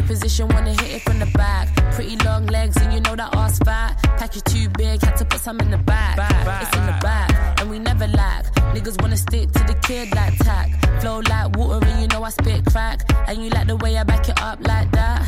position? 0.08 0.48
Wanna 0.48 0.72
hit 0.72 0.96
it 0.96 1.02
from 1.04 1.20
the 1.20 1.28
back. 1.38 1.68
Pretty 1.94 2.16
long 2.18 2.46
legs, 2.48 2.78
and 2.78 2.94
you 2.94 3.02
know 3.02 3.16
that 3.16 3.36
ass 3.36 3.60
fat. 3.60 4.02
Package 4.18 4.44
too 4.44 4.70
big, 4.70 5.02
had 5.04 5.18
to 5.18 5.26
put 5.26 5.40
some 5.40 5.60
in 5.60 5.70
the 5.70 5.78
back. 5.78 6.18
It's 6.62 6.76
in 6.76 6.86
the 6.86 6.98
back, 7.02 7.60
and 7.60 7.70
we 7.70 7.80
never 7.80 8.08
lack. 8.08 8.46
Niggas 8.74 9.02
wanna 9.02 9.18
stick 9.18 9.52
to 9.52 9.64
the 9.66 9.76
kid 9.84 10.16
like 10.16 10.38
tack. 10.40 10.70
Flow 11.02 11.20
like 11.20 11.56
water, 11.58 11.86
and 11.86 12.02
you 12.02 12.08
know 12.08 12.24
I 12.24 12.30
spit 12.30 12.66
crack. 12.66 13.02
And 13.28 13.44
you 13.44 13.50
like 13.50 13.68
the 13.68 13.76
way 13.76 13.98
I 13.98 14.04
back 14.04 14.28
it 14.30 14.42
up 14.42 14.60
like 14.66 14.90
that. 14.92 15.22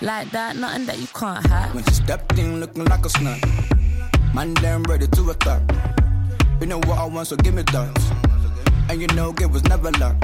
Like 0.00 0.30
that, 0.32 0.56
nothing 0.56 0.86
that 0.86 0.98
you 0.98 1.06
can't 1.08 1.46
hack. 1.46 1.74
When 1.74 1.84
she 1.84 1.92
stepped 1.92 2.38
in 2.38 2.58
looking 2.58 2.84
like 2.86 3.04
a 3.04 3.10
snack. 3.10 3.40
Man, 4.34 4.54
damn 4.54 4.82
ready 4.84 5.06
to 5.06 5.30
attack. 5.30 5.62
You 6.60 6.66
know 6.66 6.78
what 6.78 6.98
I 6.98 7.04
want, 7.04 7.28
so 7.28 7.36
give 7.36 7.54
me 7.54 7.62
that. 7.62 7.98
And 8.88 9.00
you 9.00 9.06
know, 9.08 9.34
it 9.40 9.50
was 9.50 9.62
never 9.64 9.90
luck. 9.92 10.16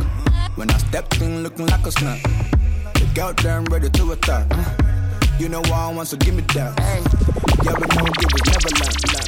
When 0.56 0.70
I 0.70 0.78
stepped 0.78 1.20
in 1.20 1.42
looking 1.42 1.66
like 1.66 1.86
a 1.86 1.92
snack. 3.14 3.14
The 3.14 3.20
girl 3.20 3.32
damn 3.34 3.64
ready 3.66 3.90
to 3.90 4.12
attack. 4.12 4.46
You 5.38 5.48
know 5.48 5.62
I 5.72 5.92
want, 5.92 6.08
so 6.08 6.16
give 6.16 6.34
me 6.34 6.42
that. 6.54 6.78
Yeah, 7.64 7.74
we 7.74 7.86
know 7.96 8.06
it 8.06 8.32
was 8.32 8.42
never 8.46 9.14
luck. 9.14 9.27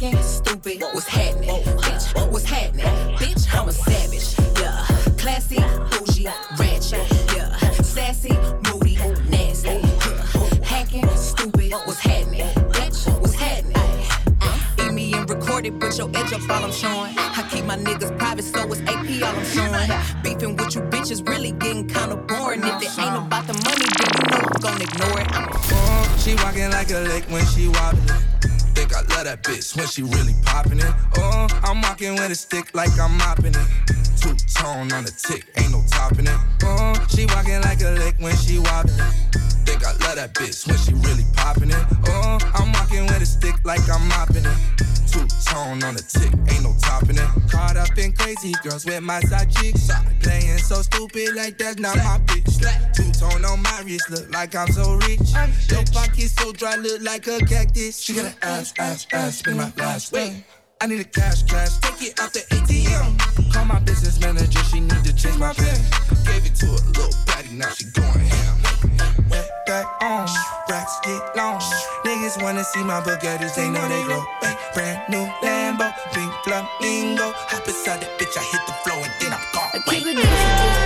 Acting 0.00 0.22
stupid, 0.22 0.80
what's 0.92 1.08
happening? 1.08 1.50
Bitch, 1.50 2.30
what's 2.30 2.44
happening? 2.44 2.86
Bitch, 3.16 3.52
I'm 3.52 3.68
a 3.68 3.72
savage. 3.72 4.38
Yeah. 4.56 4.86
Classy, 5.18 5.58
bougie, 5.90 6.28
ratchet. 6.56 7.34
Yeah. 7.34 7.58
Sassy, 7.82 8.30
moody, 8.62 8.94
nasty. 9.28 9.80
Hacking, 10.62 11.08
stupid, 11.16 11.72
what's 11.84 11.98
happening? 11.98 12.46
Bitch, 12.70 13.20
what's 13.20 13.34
happening? 13.34 13.74
Uh, 14.40 14.86
eat 14.86 14.92
me 14.92 15.14
and 15.14 15.28
record 15.28 15.66
it, 15.66 15.76
but 15.80 15.98
your 15.98 16.08
edge 16.14 16.32
up 16.32 16.48
all 16.48 16.64
I'm 16.64 16.70
showing. 16.70 17.18
I 17.18 17.48
keep 17.50 17.64
my 17.64 17.76
niggas 17.76 18.16
private, 18.20 18.44
so 18.44 18.72
it's 18.72 18.80
AP 18.82 19.20
all 19.26 19.34
I'm 19.34 19.44
showing. 19.46 20.22
Beefing 20.22 20.54
with 20.54 20.76
you 20.76 20.82
bitches 20.82 21.28
really 21.28 21.50
getting 21.50 21.88
kinda 21.88 22.14
boring. 22.14 22.62
If 22.62 22.82
it 22.82 22.98
ain't 23.00 23.16
about 23.16 23.48
the 23.48 23.54
money, 23.66 23.88
then 23.98 24.10
you 24.14 24.30
know 24.30 24.46
I'm 24.46 24.60
gonna 24.62 24.84
ignore 24.84 25.20
it. 25.22 25.26
Oh, 25.34 26.16
she 26.20 26.36
walking 26.36 26.70
like 26.70 26.92
a 26.92 27.00
lick 27.00 27.24
when 27.24 27.44
she 27.46 27.66
wobbling. 27.66 28.37
Think 28.78 28.94
I 28.94 29.00
love 29.12 29.24
that 29.24 29.42
bitch 29.42 29.76
when 29.76 29.88
she 29.88 30.04
really 30.04 30.34
popping 30.44 30.78
it. 30.78 30.94
Oh, 31.16 31.48
I'm 31.64 31.82
walking 31.82 32.14
with 32.14 32.30
a 32.30 32.36
stick 32.36 32.72
like 32.76 32.96
I'm 32.96 33.18
mopping 33.18 33.50
it. 33.50 33.68
Two 34.20 34.36
tone 34.54 34.92
on 34.92 35.02
the 35.02 35.10
tick, 35.10 35.46
ain't 35.56 35.72
no 35.72 35.82
topping 35.90 36.28
it. 36.28 36.38
Oh, 36.62 36.94
she 37.10 37.26
walking 37.26 37.60
like 37.62 37.80
a 37.80 37.90
lick 37.98 38.14
when 38.20 38.36
she 38.36 38.60
wobbling. 38.60 39.02
Think 39.68 39.84
I 39.84 39.92
love 40.00 40.16
that 40.16 40.32
bitch 40.32 40.66
when 40.66 40.78
she 40.80 40.94
really 41.06 41.24
popping 41.36 41.68
it. 41.68 41.86
Oh, 42.08 42.38
I'm 42.54 42.72
walking 42.72 43.04
with 43.04 43.20
a 43.20 43.26
stick 43.26 43.52
like 43.64 43.84
I'm 43.92 44.08
mopping 44.08 44.46
it. 44.48 44.58
Two 45.12 45.28
tone 45.44 45.84
on 45.84 45.92
the 45.92 46.00
tick, 46.08 46.32
ain't 46.48 46.64
no 46.64 46.72
topping 46.80 47.20
it. 47.20 47.28
Caught 47.52 47.76
up 47.76 47.98
in 47.98 48.12
crazy 48.12 48.54
girls 48.64 48.86
with 48.86 49.02
my 49.02 49.20
side 49.20 49.52
chicks. 49.52 49.90
Playing 50.22 50.56
so 50.56 50.80
stupid 50.80 51.36
like 51.36 51.58
that's 51.58 51.78
not 51.78 51.98
my 51.98 52.16
bitch. 52.24 52.48
Two 52.96 53.12
tone 53.12 53.44
on 53.44 53.60
my 53.60 53.82
wrist, 53.84 54.08
look 54.08 54.32
like 54.32 54.56
I'm 54.56 54.72
so 54.72 54.94
rich. 55.04 55.36
Your 55.68 55.84
pocket 55.92 56.32
so 56.32 56.50
dry, 56.52 56.76
look 56.76 57.02
like 57.02 57.26
a 57.26 57.38
cactus. 57.44 58.00
She 58.00 58.14
got 58.14 58.24
an 58.24 58.34
ass, 58.40 58.72
ass, 58.78 59.06
ass, 59.12 59.36
spend 59.36 59.58
my 59.58 59.70
last 59.76 60.12
way. 60.12 60.44
I 60.80 60.86
need 60.86 61.00
a 61.00 61.04
cash, 61.04 61.42
cash, 61.42 61.76
take 61.80 62.08
it 62.08 62.20
out 62.20 62.32
the 62.32 62.40
ATM. 62.56 63.52
Call 63.52 63.66
my 63.66 63.80
business 63.80 64.18
manager, 64.18 64.64
she 64.64 64.80
need 64.80 65.04
to 65.04 65.14
change 65.14 65.36
my 65.36 65.52
pen. 65.52 65.76
Gave 66.24 66.46
it 66.46 66.54
to 66.56 66.66
a 66.68 66.80
little 66.96 67.12
baddie, 67.28 67.52
now 67.52 67.68
she 67.68 67.84
going 67.92 68.24
ham. 68.24 68.68
On, 70.00 70.28
racks 70.68 71.00
get 71.02 71.36
long. 71.36 71.60
Niggas 72.04 72.40
wanna 72.42 72.62
see 72.64 72.84
my 72.84 73.00
Bugattis, 73.00 73.56
they 73.56 73.68
know 73.68 73.86
they 73.88 74.02
glow. 74.04 74.22
Ay, 74.42 74.56
brand 74.74 75.08
new 75.08 75.26
Lambo, 75.42 75.92
pink 76.12 76.32
flamingo. 76.44 77.32
Hop 77.50 77.66
inside 77.66 78.00
that 78.02 78.18
bitch, 78.18 78.36
I 78.36 78.42
hit 78.42 78.60
the 78.66 78.72
floor 78.84 79.02
and 79.02 79.12
then 79.20 79.32
I'm 79.32 79.42
gone. 79.52 79.70
I 79.74 80.77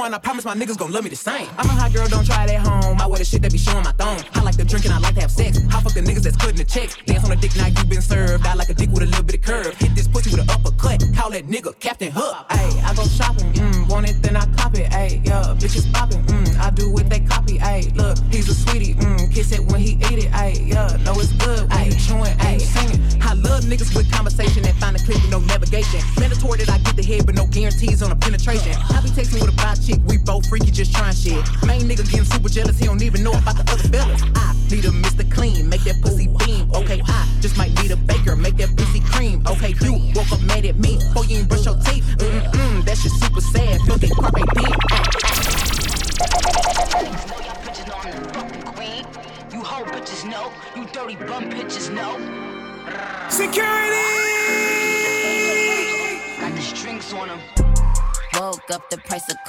I 0.00 0.18
promise 0.18 0.44
my 0.46 0.54
niggas 0.54 0.78
gon' 0.78 0.92
love 0.92 1.04
me 1.04 1.10
the 1.10 1.16
same. 1.16 1.46
I'm 1.58 1.66
a 1.66 1.76
hot 1.76 1.92
girl, 1.92 2.08
don't 2.08 2.24
try 2.24 2.44
it 2.44 2.50
at 2.50 2.66
home. 2.66 3.00
I 3.00 3.06
wear 3.06 3.18
the 3.18 3.24
shit 3.24 3.42
that 3.42 3.52
be 3.52 3.58
showing 3.58 3.84
my 3.84 3.92
thong. 3.92 4.24
I 4.34 4.40
like 4.42 4.56
to 4.56 4.64
drink 4.64 4.86
and 4.86 4.94
I 4.94 4.98
like 4.98 5.14
to 5.16 5.20
have 5.20 5.30
sex. 5.30 5.58
I 5.70 5.80
fuck 5.80 5.92
the 5.92 6.00
niggas 6.00 6.22
that's 6.22 6.36
cutting 6.36 6.56
the 6.56 6.64
checks. 6.64 6.96
Dance 7.04 7.24
on 7.24 7.32
a 7.32 7.36
dick 7.36 7.54
now 7.56 7.66
you 7.66 7.84
been 7.84 8.00
served. 8.00 8.46
I 8.46 8.54
like 8.54 8.70
a 8.70 8.74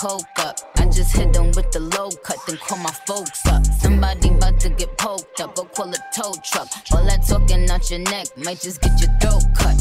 coke 0.01 0.39
up. 0.39 0.57
I 0.77 0.85
just 0.85 1.15
hit 1.15 1.31
them 1.31 1.51
with 1.55 1.71
the 1.71 1.79
low 1.79 2.09
cut, 2.23 2.37
then 2.47 2.57
call 2.57 2.79
my 2.79 2.91
folks 3.05 3.45
up. 3.45 3.63
Somebody 3.67 4.29
about 4.29 4.59
to 4.61 4.69
get 4.69 4.97
poked 4.97 5.39
up, 5.39 5.53
go 5.55 5.63
call 5.65 5.89
a 5.89 5.97
tow 6.15 6.33
truck. 6.43 6.67
All 6.91 7.05
that 7.05 7.21
talking 7.27 7.69
out 7.69 7.87
your 7.91 7.99
neck 7.99 8.25
might 8.35 8.59
just 8.59 8.81
get 8.81 8.99
your 8.99 9.11
throat 9.21 9.45
cut. 9.55 9.77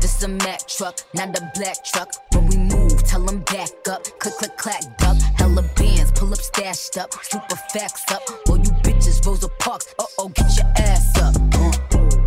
This 0.00 0.22
a 0.22 0.28
Mack 0.28 0.66
truck, 0.66 1.00
not 1.12 1.36
a 1.36 1.42
black 1.54 1.84
truck. 1.84 2.08
When 2.32 2.46
we 2.46 2.56
move, 2.56 3.02
tell 3.04 3.20
them 3.20 3.40
back 3.40 3.68
up. 3.90 4.02
Click, 4.18 4.34
click, 4.40 4.56
clack, 4.56 4.82
duck. 4.96 5.18
Hella 5.36 5.62
bands, 5.76 6.10
pull 6.12 6.32
up, 6.32 6.40
stashed 6.40 6.96
up. 6.96 7.12
Super 7.22 7.56
facts 7.74 8.10
up. 8.10 8.22
All 8.48 8.56
you 8.56 8.72
bitches, 8.82 9.24
Rosa 9.26 9.48
Parks. 9.60 9.94
Uh 9.98 10.04
oh, 10.18 10.28
get 10.30 10.56
your 10.56 10.72
ass 10.78 11.18
up. 11.18 11.36
Uh, 11.52 11.70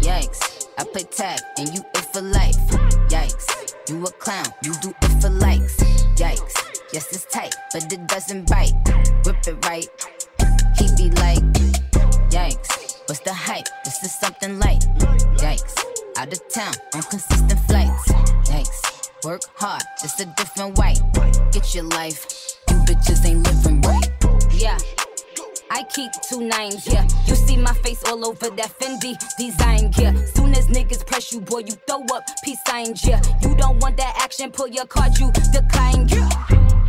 yikes. 0.05 0.67
I 0.77 0.83
play 0.83 1.03
tag 1.09 1.39
and 1.57 1.73
you 1.73 1.81
it 1.95 2.05
for 2.13 2.21
life. 2.21 2.61
Yikes. 3.09 3.47
You 3.89 4.03
a 4.03 4.11
clown, 4.11 4.45
you 4.63 4.73
do 4.81 4.93
it 5.01 5.21
for 5.21 5.29
likes. 5.29 5.60
Yes, 6.93 7.07
it's 7.13 7.25
tight, 7.25 7.55
but 7.71 7.91
it 7.93 8.05
doesn't 8.07 8.49
bite. 8.49 8.73
Whip 9.25 9.37
it 9.47 9.65
right. 9.65 9.87
He 10.77 10.87
be 10.97 11.09
like, 11.21 11.39
yikes. 12.29 12.99
What's 13.07 13.21
the 13.21 13.33
hype? 13.33 13.67
This 13.85 14.03
is 14.03 14.11
something 14.19 14.59
light. 14.59 14.85
Yikes. 15.37 15.85
Out 16.17 16.33
of 16.33 16.47
town 16.49 16.73
on 16.93 17.01
consistent 17.03 17.59
flights. 17.61 18.11
Yikes. 18.49 19.09
Work 19.23 19.43
hard, 19.55 19.83
just 20.01 20.19
a 20.19 20.25
different 20.35 20.77
way. 20.77 20.95
Get 21.53 21.73
your 21.73 21.85
life. 21.85 22.57
You 22.69 22.75
bitches 22.79 23.25
ain't 23.25 23.47
living 23.47 23.79
right. 23.81 24.09
Yeah. 24.51 24.77
I 25.73 25.83
keep 25.83 26.11
two 26.27 26.41
nines, 26.41 26.85
yeah. 26.85 27.07
You 27.25 27.33
see 27.33 27.55
my 27.55 27.73
face 27.75 28.03
all 28.05 28.25
over 28.25 28.49
that 28.49 28.77
Fendi 28.77 29.15
design, 29.37 29.89
yeah. 29.97 30.13
Soon 30.25 30.53
as 30.53 30.67
niggas 30.67 31.07
press 31.07 31.31
you, 31.31 31.39
boy, 31.39 31.59
you 31.59 31.75
throw 31.87 32.03
up 32.13 32.23
peace 32.43 32.59
signs, 32.67 33.05
yeah. 33.07 33.21
You 33.41 33.55
don't 33.55 33.79
want 33.79 33.95
that 33.95 34.13
action, 34.21 34.51
pull 34.51 34.67
your 34.67 34.85
card, 34.85 35.17
you 35.17 35.31
decline, 35.53 36.09
yeah. 36.09 36.27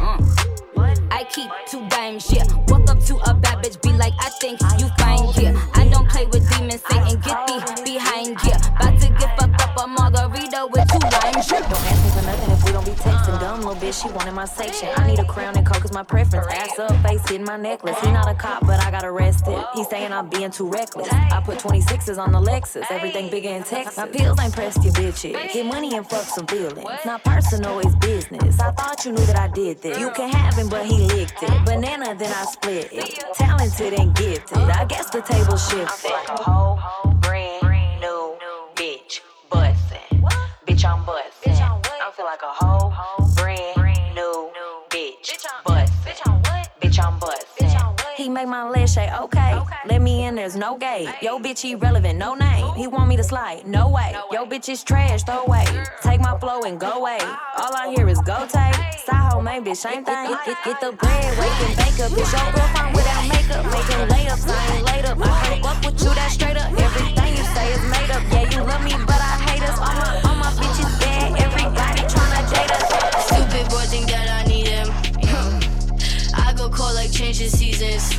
Uh. 0.01 0.72
I 1.13 1.25
keep 1.25 1.51
two 1.67 1.87
dimes, 1.89 2.33
yeah. 2.33 2.45
Walk 2.69 2.89
up 2.91 2.99
to 3.05 3.17
a 3.31 3.35
bad 3.35 3.63
bitch, 3.63 3.81
be 3.83 3.93
like, 3.93 4.15
I 4.19 4.31
think 4.41 4.59
you 4.79 4.89
fine, 4.99 5.29
yeah. 5.37 5.61
I 5.75 5.87
don't 5.89 6.09
play 6.09 6.25
with 6.25 6.49
demons, 6.57 6.83
Satan, 6.89 7.21
get 7.21 7.47
thee 7.47 7.85
behind, 7.85 8.39
yeah. 8.45 8.57
About 8.77 8.99
to 8.99 9.09
get 9.09 9.39
fucked 9.39 9.61
up 9.63 9.77
a 9.85 9.87
margarita 9.87 10.69
with 10.73 10.89
two 10.89 10.99
limes, 10.99 11.51
yeah. 11.53 11.61
Don't 11.61 11.85
ask 11.85 12.05
me 12.05 12.11
for 12.11 12.27
nothing 12.27 12.51
if 12.51 12.65
we 12.65 12.73
don't 12.73 12.85
be 12.87 12.93
texting. 12.93 13.41
Dumb 13.41 13.61
little 13.61 13.77
bitch, 13.77 14.03
she 14.03 14.09
wanted 14.09 14.33
my 14.33 14.47
section. 14.47 14.89
I 14.97 15.07
need 15.07 15.19
a 15.19 15.25
crown 15.25 15.57
and 15.57 15.67
coke 15.67 15.85
is 15.85 15.93
my 15.93 16.03
preference. 16.03 16.47
Ass 16.51 16.79
up, 16.79 16.97
face 17.07 17.29
hitting 17.29 17.45
my 17.45 17.59
necklace. 17.59 17.99
He 18.01 18.11
not 18.11 18.27
a 18.27 18.35
cop, 18.35 18.67
but 18.67 18.81
I 18.81 18.91
got 18.91 19.05
arrested. 19.05 19.63
He 19.75 19.85
saying 19.85 20.13
I'm 20.13 20.29
being 20.31 20.51
too 20.51 20.69
reckless. 20.69 21.13
I 21.13 21.43
put 21.45 21.59
26s 21.59 22.19
on 22.19 22.33
the 22.33 22.41
Lexus. 22.41 22.85
Everything 22.91 23.31
bigger 23.31 23.51
in 23.51 23.65
Texas. 23.65 23.99
My 23.99 24.07
pills 24.07 24.41
ain't 24.41 24.55
pressed 24.55 24.83
your 24.83 24.95
bitches. 24.95 25.53
Get 25.53 25.67
money 25.67 25.95
and 25.95 26.09
fuck 26.09 26.25
some 26.25 26.47
feelings. 26.47 26.89
Not 27.05 27.23
personal, 27.23 27.79
it's 27.81 27.95
business. 27.97 28.59
I 28.61 28.71
thought 28.73 29.05
you 29.05 29.13
knew 29.13 29.27
that 29.27 29.39
I 29.39 29.49
did 29.49 29.83
this. 29.83 29.99
You 29.99 30.11
can 30.11 30.31
have 30.31 30.55
him, 30.55 30.69
but 30.69 30.87
he 30.87 31.02
licked 31.03 31.43
it. 31.43 31.65
Banana, 31.65 32.15
then 32.15 32.33
I 32.33 32.45
split 32.45 32.89
it. 32.93 33.25
Talented 33.35 33.95
and 33.95 34.15
gifted. 34.15 34.59
I 34.59 34.85
guess 34.85 35.11
the 35.11 35.23
table 35.23 35.57
shifted. 35.57 36.11
like 36.11 36.29
a 36.29 36.43
whole 36.43 36.79
brand 37.21 38.01
new 38.01 38.37
bitch 38.75 39.21
bustin'. 39.51 40.23
Bitch, 40.67 40.85
I'm 40.85 41.05
bustin'. 41.05 41.53
I 41.53 42.11
feel 42.17 42.27
like 42.27 42.43
a 42.43 42.53
whole 42.53 42.93
brand 43.37 44.15
new 44.15 44.51
bitch 44.91 45.39
bustin'. 45.65 46.13
Bitch, 46.81 47.05
I'm 47.05 47.19
bustin'. 47.21 47.52
He 48.23 48.29
make 48.29 48.47
my 48.47 48.69
leg 48.71 48.89
shake, 48.89 49.11
okay. 49.21 49.61
Let 49.85 50.01
me 50.01 50.23
in, 50.23 50.37
there's 50.37 50.55
no 50.55 50.79
gate. 50.79 51.09
Yo, 51.21 51.41
bitch, 51.41 51.69
irrelevant, 51.69 52.21
no 52.21 52.37
name. 52.37 52.73
He 52.77 52.87
want 52.87 53.09
me 53.09 53.17
to 53.17 53.25
slide, 53.25 53.67
no 53.67 53.89
way. 53.89 54.15
Yo, 54.31 54.47
bitch 54.47 54.69
is 54.69 54.85
trash, 54.85 55.25
throw 55.25 55.43
away. 55.43 55.67
Take 56.03 56.21
my 56.21 56.39
flow 56.39 56.63
and 56.63 56.79
go 56.79 56.93
away. 56.93 57.19
All 57.21 57.75
I 57.75 57.93
hear 57.93 58.09
is 58.09 58.21
go 58.21 58.47
take. 58.47 58.77
Saho, 59.05 59.43
main 59.43 59.65
bitch, 59.65 59.79
same 59.79 60.05
thing. 60.05 60.37
Get, 60.47 60.57
get, 60.65 60.81
the 60.81 60.93
bread, 60.93 61.37
wake 61.37 61.51
and 61.67 61.77
bake 61.77 61.99
up. 61.99 62.13
Bitch, 62.13 62.31
your 62.31 62.53
girl 62.55 62.69
fine 62.77 62.93
without 62.93 63.27
makeup. 63.27 63.65
Making 63.65 64.07
layups, 64.15 64.49
I 64.49 64.77
ain't 64.77 64.87
laid 64.87 65.05
up. 65.05 65.19
I 65.19 65.43
can't 65.43 65.65
fuck 65.65 65.85
with 65.85 66.03
you 66.05 66.15
that 66.15 66.31
straight 66.31 66.57
up. 66.57 66.71
Everything 66.71 67.37
you 67.37 67.43
say 67.43 67.73
is 67.73 67.83
made 67.91 68.11
up. 68.13 68.23
Yeah, 68.31 68.51
you 68.55 68.63
love 68.63 68.85
me, 68.85 68.93
but 69.05 69.19
I 69.19 69.35
hate 69.51 69.63
us. 69.65 69.79
All 69.81 69.87
my, 69.87 70.32
changing 77.23 77.49
seasons. 77.49 78.19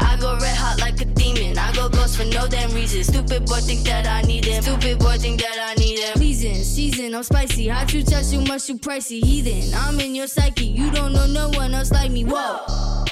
I 0.00 0.16
go 0.20 0.36
red 0.40 0.56
hot 0.56 0.80
like 0.80 1.00
a 1.00 1.04
demon. 1.04 1.56
I 1.56 1.72
go 1.74 1.88
ghost 1.88 2.16
for 2.16 2.24
no 2.24 2.48
damn 2.48 2.72
reason. 2.72 3.04
Stupid 3.04 3.46
boy 3.46 3.60
think 3.60 3.86
that 3.86 4.04
I 4.06 4.22
need 4.22 4.44
him. 4.44 4.62
Stupid 4.62 4.98
boy 4.98 5.16
think 5.18 5.40
that 5.40 5.58
I 5.60 5.74
need 5.74 6.00
him. 6.00 6.14
Pleasing, 6.14 6.56
season, 6.56 7.14
I'm 7.14 7.22
spicy. 7.22 7.68
Hot 7.68 7.92
you 7.92 8.02
touch 8.02 8.30
too 8.30 8.40
much, 8.40 8.68
you 8.68 8.78
pricey. 8.78 9.22
Heathen, 9.24 9.72
I'm 9.74 10.00
in 10.00 10.14
your 10.16 10.26
psyche. 10.26 10.66
You 10.66 10.90
don't 10.90 11.12
know 11.12 11.26
no 11.26 11.50
one 11.50 11.72
else 11.72 11.92
like 11.92 12.10
me. 12.10 12.24
Whoa. 12.24 13.04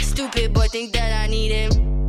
Stupid 0.00 0.52
boy 0.52 0.66
think 0.68 0.92
that 0.92 1.24
I 1.24 1.26
need 1.26 1.50
him. 1.50 2.08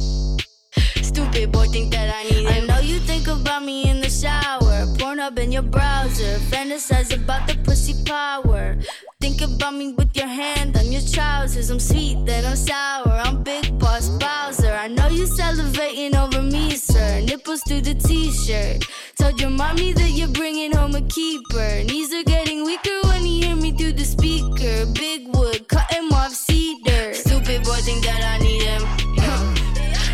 Stupid 1.01 1.51
boy 1.53 1.67
think 1.67 1.93
that 1.93 2.13
I 2.13 2.23
need 2.23 2.47
him. 2.49 2.63
I 2.63 2.65
know 2.65 2.79
you 2.81 2.99
think 2.99 3.27
about 3.27 3.63
me 3.63 3.89
in 3.89 4.01
the 4.01 4.09
shower. 4.09 4.85
Porn 4.99 5.19
up 5.19 5.39
in 5.39 5.53
your 5.53 5.61
browser. 5.61 6.37
Fantasize 6.51 7.15
about 7.15 7.47
the 7.47 7.55
pussy 7.63 7.93
power. 8.03 8.75
Think 9.23 9.39
about 9.41 9.73
me 9.75 9.93
with 9.93 10.13
your 10.17 10.27
hand 10.27 10.75
on 10.75 10.91
your 10.91 11.01
trousers. 11.01 11.69
I'm 11.69 11.79
sweet, 11.79 12.17
then 12.25 12.43
I'm 12.43 12.57
sour. 12.57 13.07
I'm 13.07 13.41
Big 13.41 13.79
Boss 13.79 14.09
Bowser. 14.09 14.73
I 14.73 14.89
know 14.89 15.07
you 15.07 15.23
salivating 15.23 16.13
over 16.13 16.41
me, 16.41 16.71
sir. 16.71 17.21
Nipples 17.21 17.61
through 17.65 17.83
the 17.83 17.93
t-shirt. 17.93 18.83
Told 19.17 19.39
your 19.39 19.49
mommy 19.49 19.93
that 19.93 20.09
you're 20.09 20.27
bringing 20.27 20.73
home 20.73 20.93
a 20.95 21.01
keeper. 21.03 21.83
Knees 21.85 22.13
are 22.13 22.23
getting 22.23 22.65
weaker 22.65 22.99
when 23.03 23.25
you 23.25 23.45
hear 23.45 23.55
me 23.55 23.71
through 23.71 23.93
the 23.93 24.03
speaker. 24.03 24.85
Big 24.91 25.33
wood, 25.33 25.69
cutting 25.69 26.11
off 26.11 26.33
cedar. 26.33 27.13
Stupid 27.13 27.63
boy 27.63 27.79
think 27.87 28.03
that 28.03 28.21
I 28.25 28.43
need 28.43 28.63
him. 28.63 28.83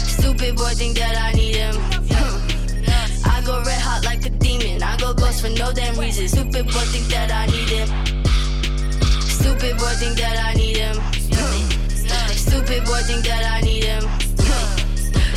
Stupid 0.02 0.56
boy 0.56 0.74
think 0.76 1.00
that 1.00 1.18
I 1.18 1.32
need 1.32 1.56
him. 1.56 1.76
I 3.26 3.42
go 3.44 3.58
red 3.66 3.82
hot 3.82 4.06
like 4.06 4.24
a 4.28 4.30
demon. 4.30 4.84
I 4.84 4.96
go 4.98 5.16
ghost 5.16 5.42
for 5.42 5.50
no 5.50 5.74
damn 5.74 5.98
reason. 5.98 6.28
Stupid 6.28 6.68
boy 6.68 6.86
think 6.94 7.08
that 7.08 7.32
I 7.32 7.48
need 7.48 7.70
him. 7.70 8.29
Stupid 9.50 9.78
boy 9.80 9.94
think 9.98 10.18
that 10.20 10.38
I 10.46 10.54
need 10.54 10.78
him. 10.78 10.94
Stupid 12.38 12.86
boy 12.86 13.02
think 13.02 13.26
that 13.26 13.44
I 13.50 13.62
need 13.62 13.84
him. 13.84 14.04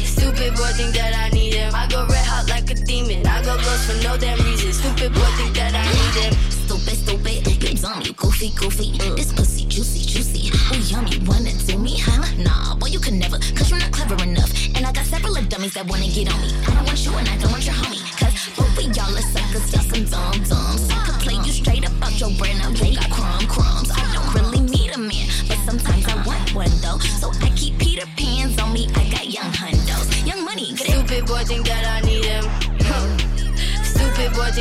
Stupid 0.04 0.52
boy 0.52 0.68
think 0.76 0.94
that 0.94 1.16
I 1.16 1.30
need 1.30 1.54
him. 1.54 1.74
I 1.74 1.88
go 1.88 2.04
red 2.04 2.26
hot 2.28 2.46
like 2.46 2.70
a 2.70 2.74
demon. 2.74 3.26
I 3.26 3.40
go 3.40 3.56
ghost 3.56 3.88
for 3.88 3.96
no 4.04 4.18
damn 4.18 4.36
reason. 4.44 4.74
Stupid 4.74 5.14
boy 5.14 5.32
think 5.40 5.56
that 5.56 5.72
I 5.72 5.88
need 5.88 6.28
him. 6.28 6.34
Stupid, 6.52 6.96
stupid, 7.00 7.64
you 7.64 7.76
zombie, 7.76 8.12
goofy, 8.12 8.50
goofy. 8.50 8.92
Mm, 8.98 9.16
this 9.16 9.32
pussy 9.32 9.64
juicy, 9.64 10.04
juicy. 10.04 10.50
Oh, 10.52 10.76
yummy, 10.92 11.16
wanna 11.24 11.56
do 11.64 11.78
me, 11.78 11.96
huh? 11.96 12.20
Nah, 12.36 12.76
boy, 12.76 12.88
you 12.88 13.00
can 13.00 13.18
never, 13.18 13.38
cause 13.56 13.70
you're 13.70 13.80
not 13.80 13.92
clever 13.92 14.22
enough. 14.22 14.52
And 14.76 14.84
I 14.84 14.92
got 14.92 15.06
several 15.06 15.40
dummies 15.48 15.72
that 15.72 15.88
wanna 15.88 16.08
get 16.12 16.28
on 16.28 16.38
me. 16.38 16.52
I 16.68 16.74
don't 16.74 16.84
want 16.84 17.00
you 17.02 17.16
and 17.16 17.28
I 17.30 17.38
don't 17.38 17.50
want 17.50 17.64
your 17.64 17.74
homie. 17.74 18.04
Cause 18.20 18.52
of 18.60 18.96
y'all 18.96 19.16
are 19.16 19.22
suckers, 19.32 19.72
y'all 19.72 19.82
some 19.88 20.04
dumb 20.04 20.44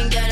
think 0.01 0.13
that 0.13 0.30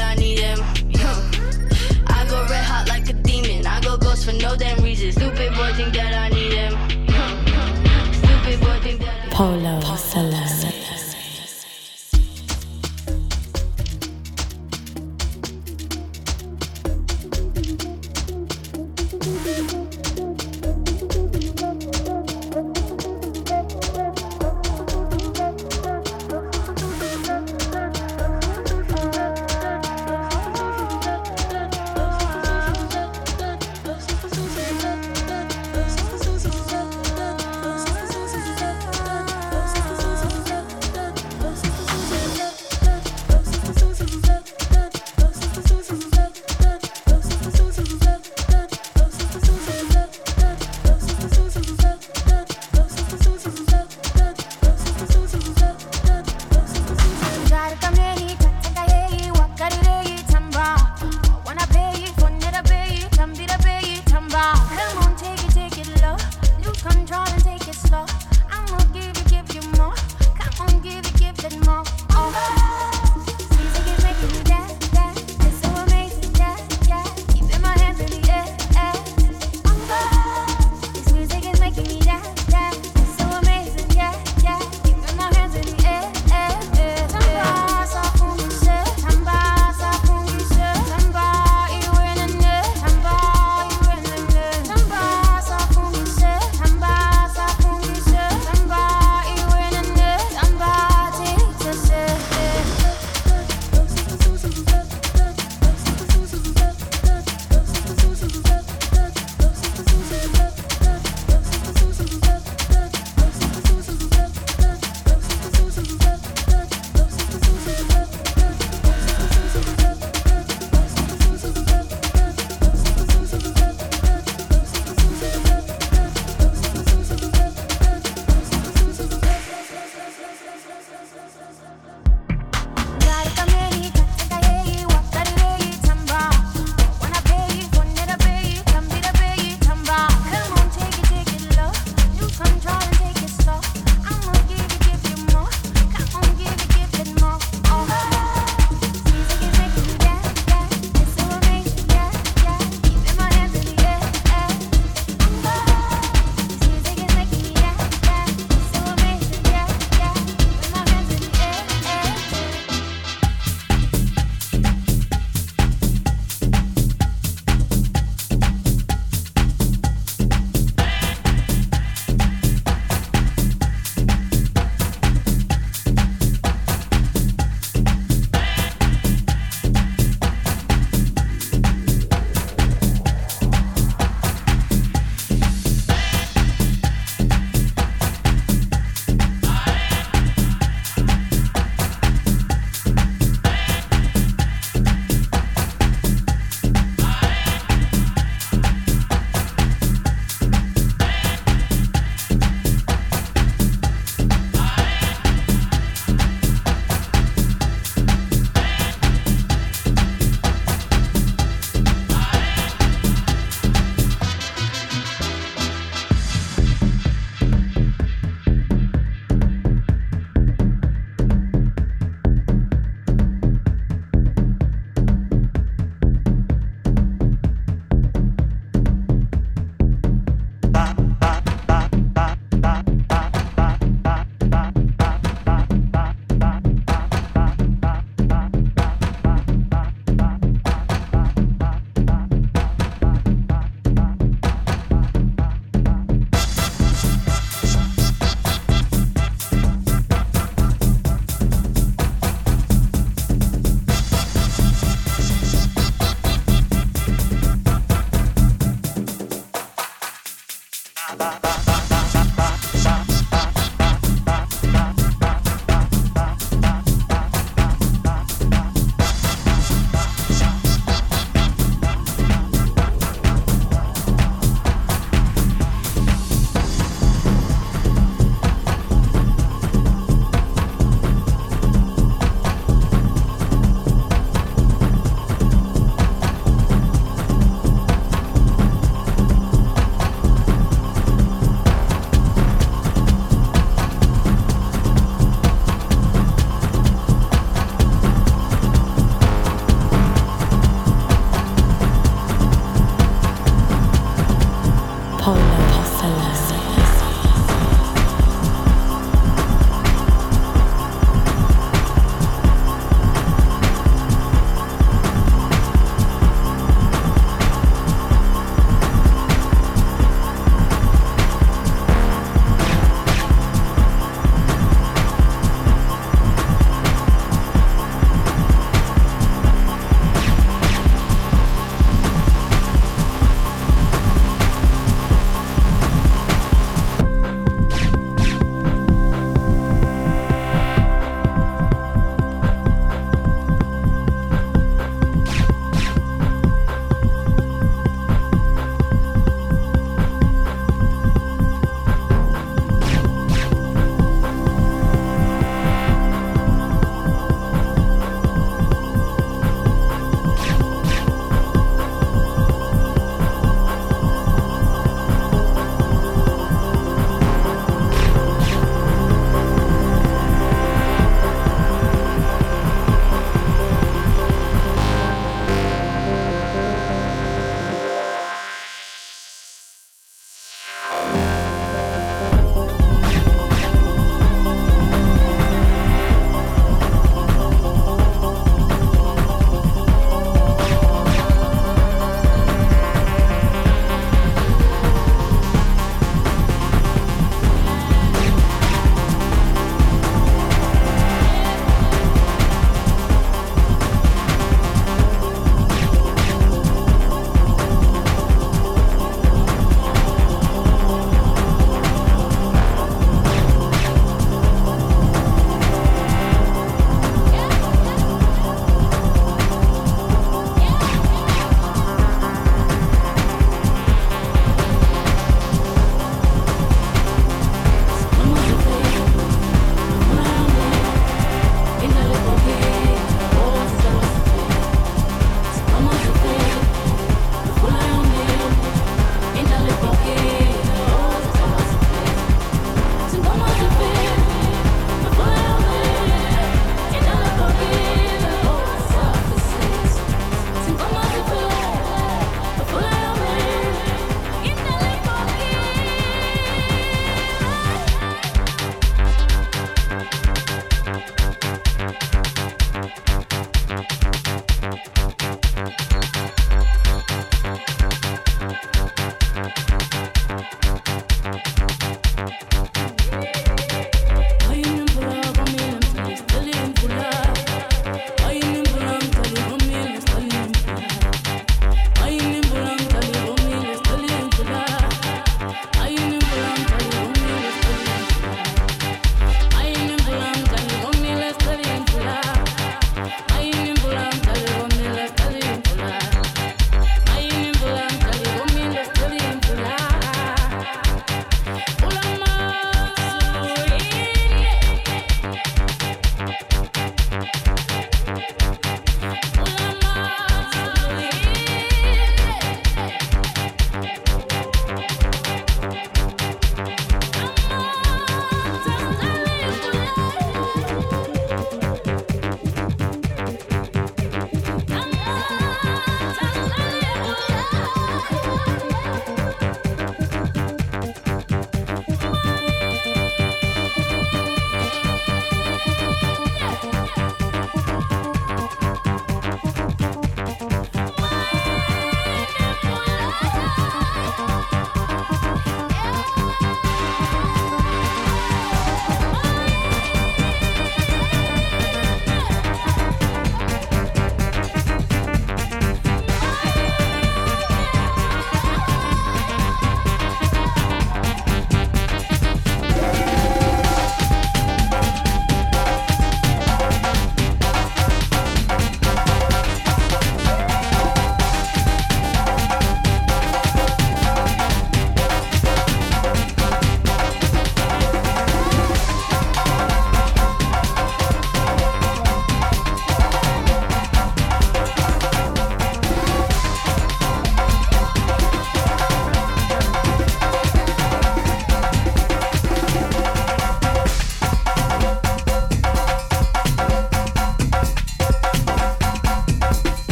Oh. 305.32 305.79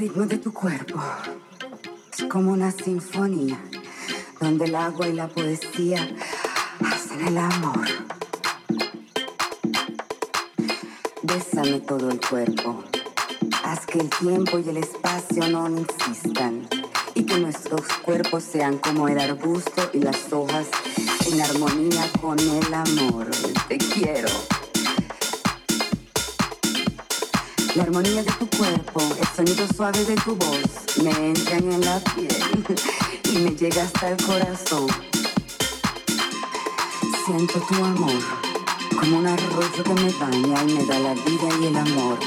Ritmo 0.00 0.24
de 0.24 0.38
tu 0.38 0.50
cuerpo 0.50 0.98
es 2.10 2.24
como 2.24 2.52
una 2.52 2.70
sinfonía 2.70 3.62
donde 4.40 4.64
el 4.64 4.74
agua 4.74 5.06
y 5.06 5.12
la 5.12 5.28
poesía 5.28 6.16
hacen 6.82 7.28
el 7.28 7.36
amor. 7.36 7.86
Bésame 11.22 11.80
todo 11.80 12.10
el 12.10 12.18
cuerpo. 12.18 12.82
Haz 13.62 13.84
que 13.84 13.98
el 13.98 14.08
tiempo 14.08 14.58
y 14.58 14.70
el 14.70 14.78
espacio 14.78 15.46
no 15.48 15.68
insistan 15.68 16.66
y 17.14 17.24
que 17.24 17.38
nuestros 17.38 17.82
cuerpos 18.02 18.42
sean 18.42 18.78
como 18.78 19.06
el 19.06 19.20
arbusto 19.20 19.90
y 19.92 19.98
las 19.98 20.32
hojas 20.32 20.66
en 21.30 21.42
armonía 21.42 22.10
con 22.22 22.38
el 22.38 22.72
amor. 22.72 23.30
Te 23.68 23.76
quiero. 23.76 24.30
La 27.76 27.84
armonía 27.84 28.24
de 28.24 28.32
tu 28.32 28.48
cuerpo, 28.58 29.00
el 29.20 29.28
sonido 29.28 29.64
suave 29.76 30.04
de 30.04 30.16
tu 30.16 30.34
voz 30.34 30.96
me 31.04 31.10
entran 31.10 31.72
en 31.72 31.80
la 31.80 32.00
piel 32.00 32.64
y 33.32 33.38
me 33.38 33.50
llega 33.50 33.84
hasta 33.84 34.10
el 34.10 34.16
corazón. 34.24 34.88
Siento 37.24 37.60
tu 37.60 37.74
amor 37.76 38.22
como 38.98 39.18
un 39.18 39.26
arroyo 39.28 39.84
que 39.84 39.94
me 39.94 40.12
baña 40.14 40.62
y 40.64 40.72
me 40.74 40.84
da 40.84 40.98
la 40.98 41.14
vida 41.14 41.48
y 41.60 41.66
el 41.66 41.76
amor. 41.76 42.18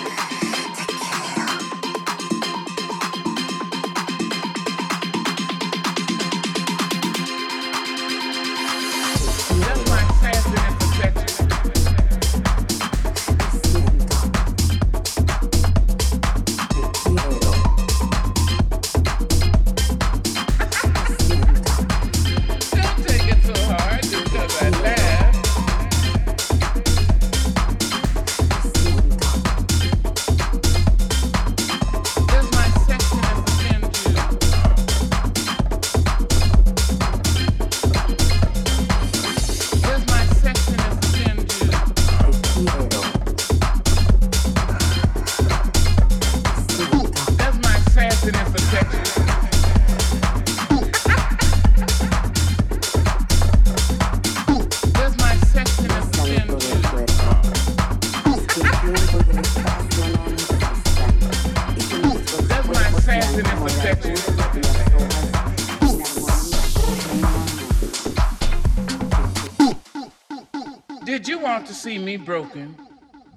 See 71.83 71.97
me 71.97 72.15
broken, 72.15 72.77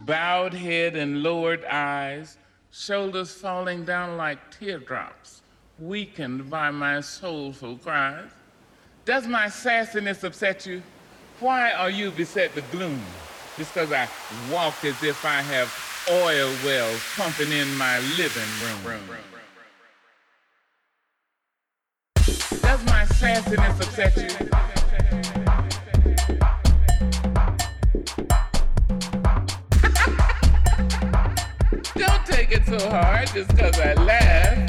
bowed 0.03 0.55
head 0.55 0.95
and 0.95 1.25
lowered 1.25 1.65
eyes, 1.65 2.39
shoulders 2.71 3.33
falling 3.33 3.85
down 3.85 4.17
like 4.17 4.39
teardrops, 4.57 5.43
weakened 5.81 6.49
by 6.49 6.71
my 6.71 7.01
soulful 7.01 7.77
cries? 7.79 8.31
Does 9.05 9.27
my 9.27 9.47
sassiness 9.47 10.23
upset 10.23 10.65
you? 10.65 10.81
Why 11.41 11.73
are 11.73 11.91
you 11.91 12.13
beset 12.13 12.55
with 12.55 12.71
gloom? 12.71 13.03
Just 13.57 13.75
because 13.75 13.91
I 13.91 14.09
walk 14.53 14.85
as 14.85 15.03
if 15.03 15.25
I 15.25 15.43
have 15.43 15.69
oil 16.09 16.53
wells 16.65 17.03
pumping 17.17 17.51
in 17.51 17.77
my 17.77 17.99
living 18.17 18.53
room. 18.63 19.36
Does 22.67 22.85
my 22.87 23.05
sassiness 23.05 23.81
upset 23.81 24.17
you? 24.17 24.29
Don't 31.95 32.27
take 32.27 32.51
it 32.51 32.67
so 32.67 32.91
hard 32.91 33.29
just 33.29 33.51
because 33.51 33.79
I 33.79 33.95
laugh. 33.95 34.66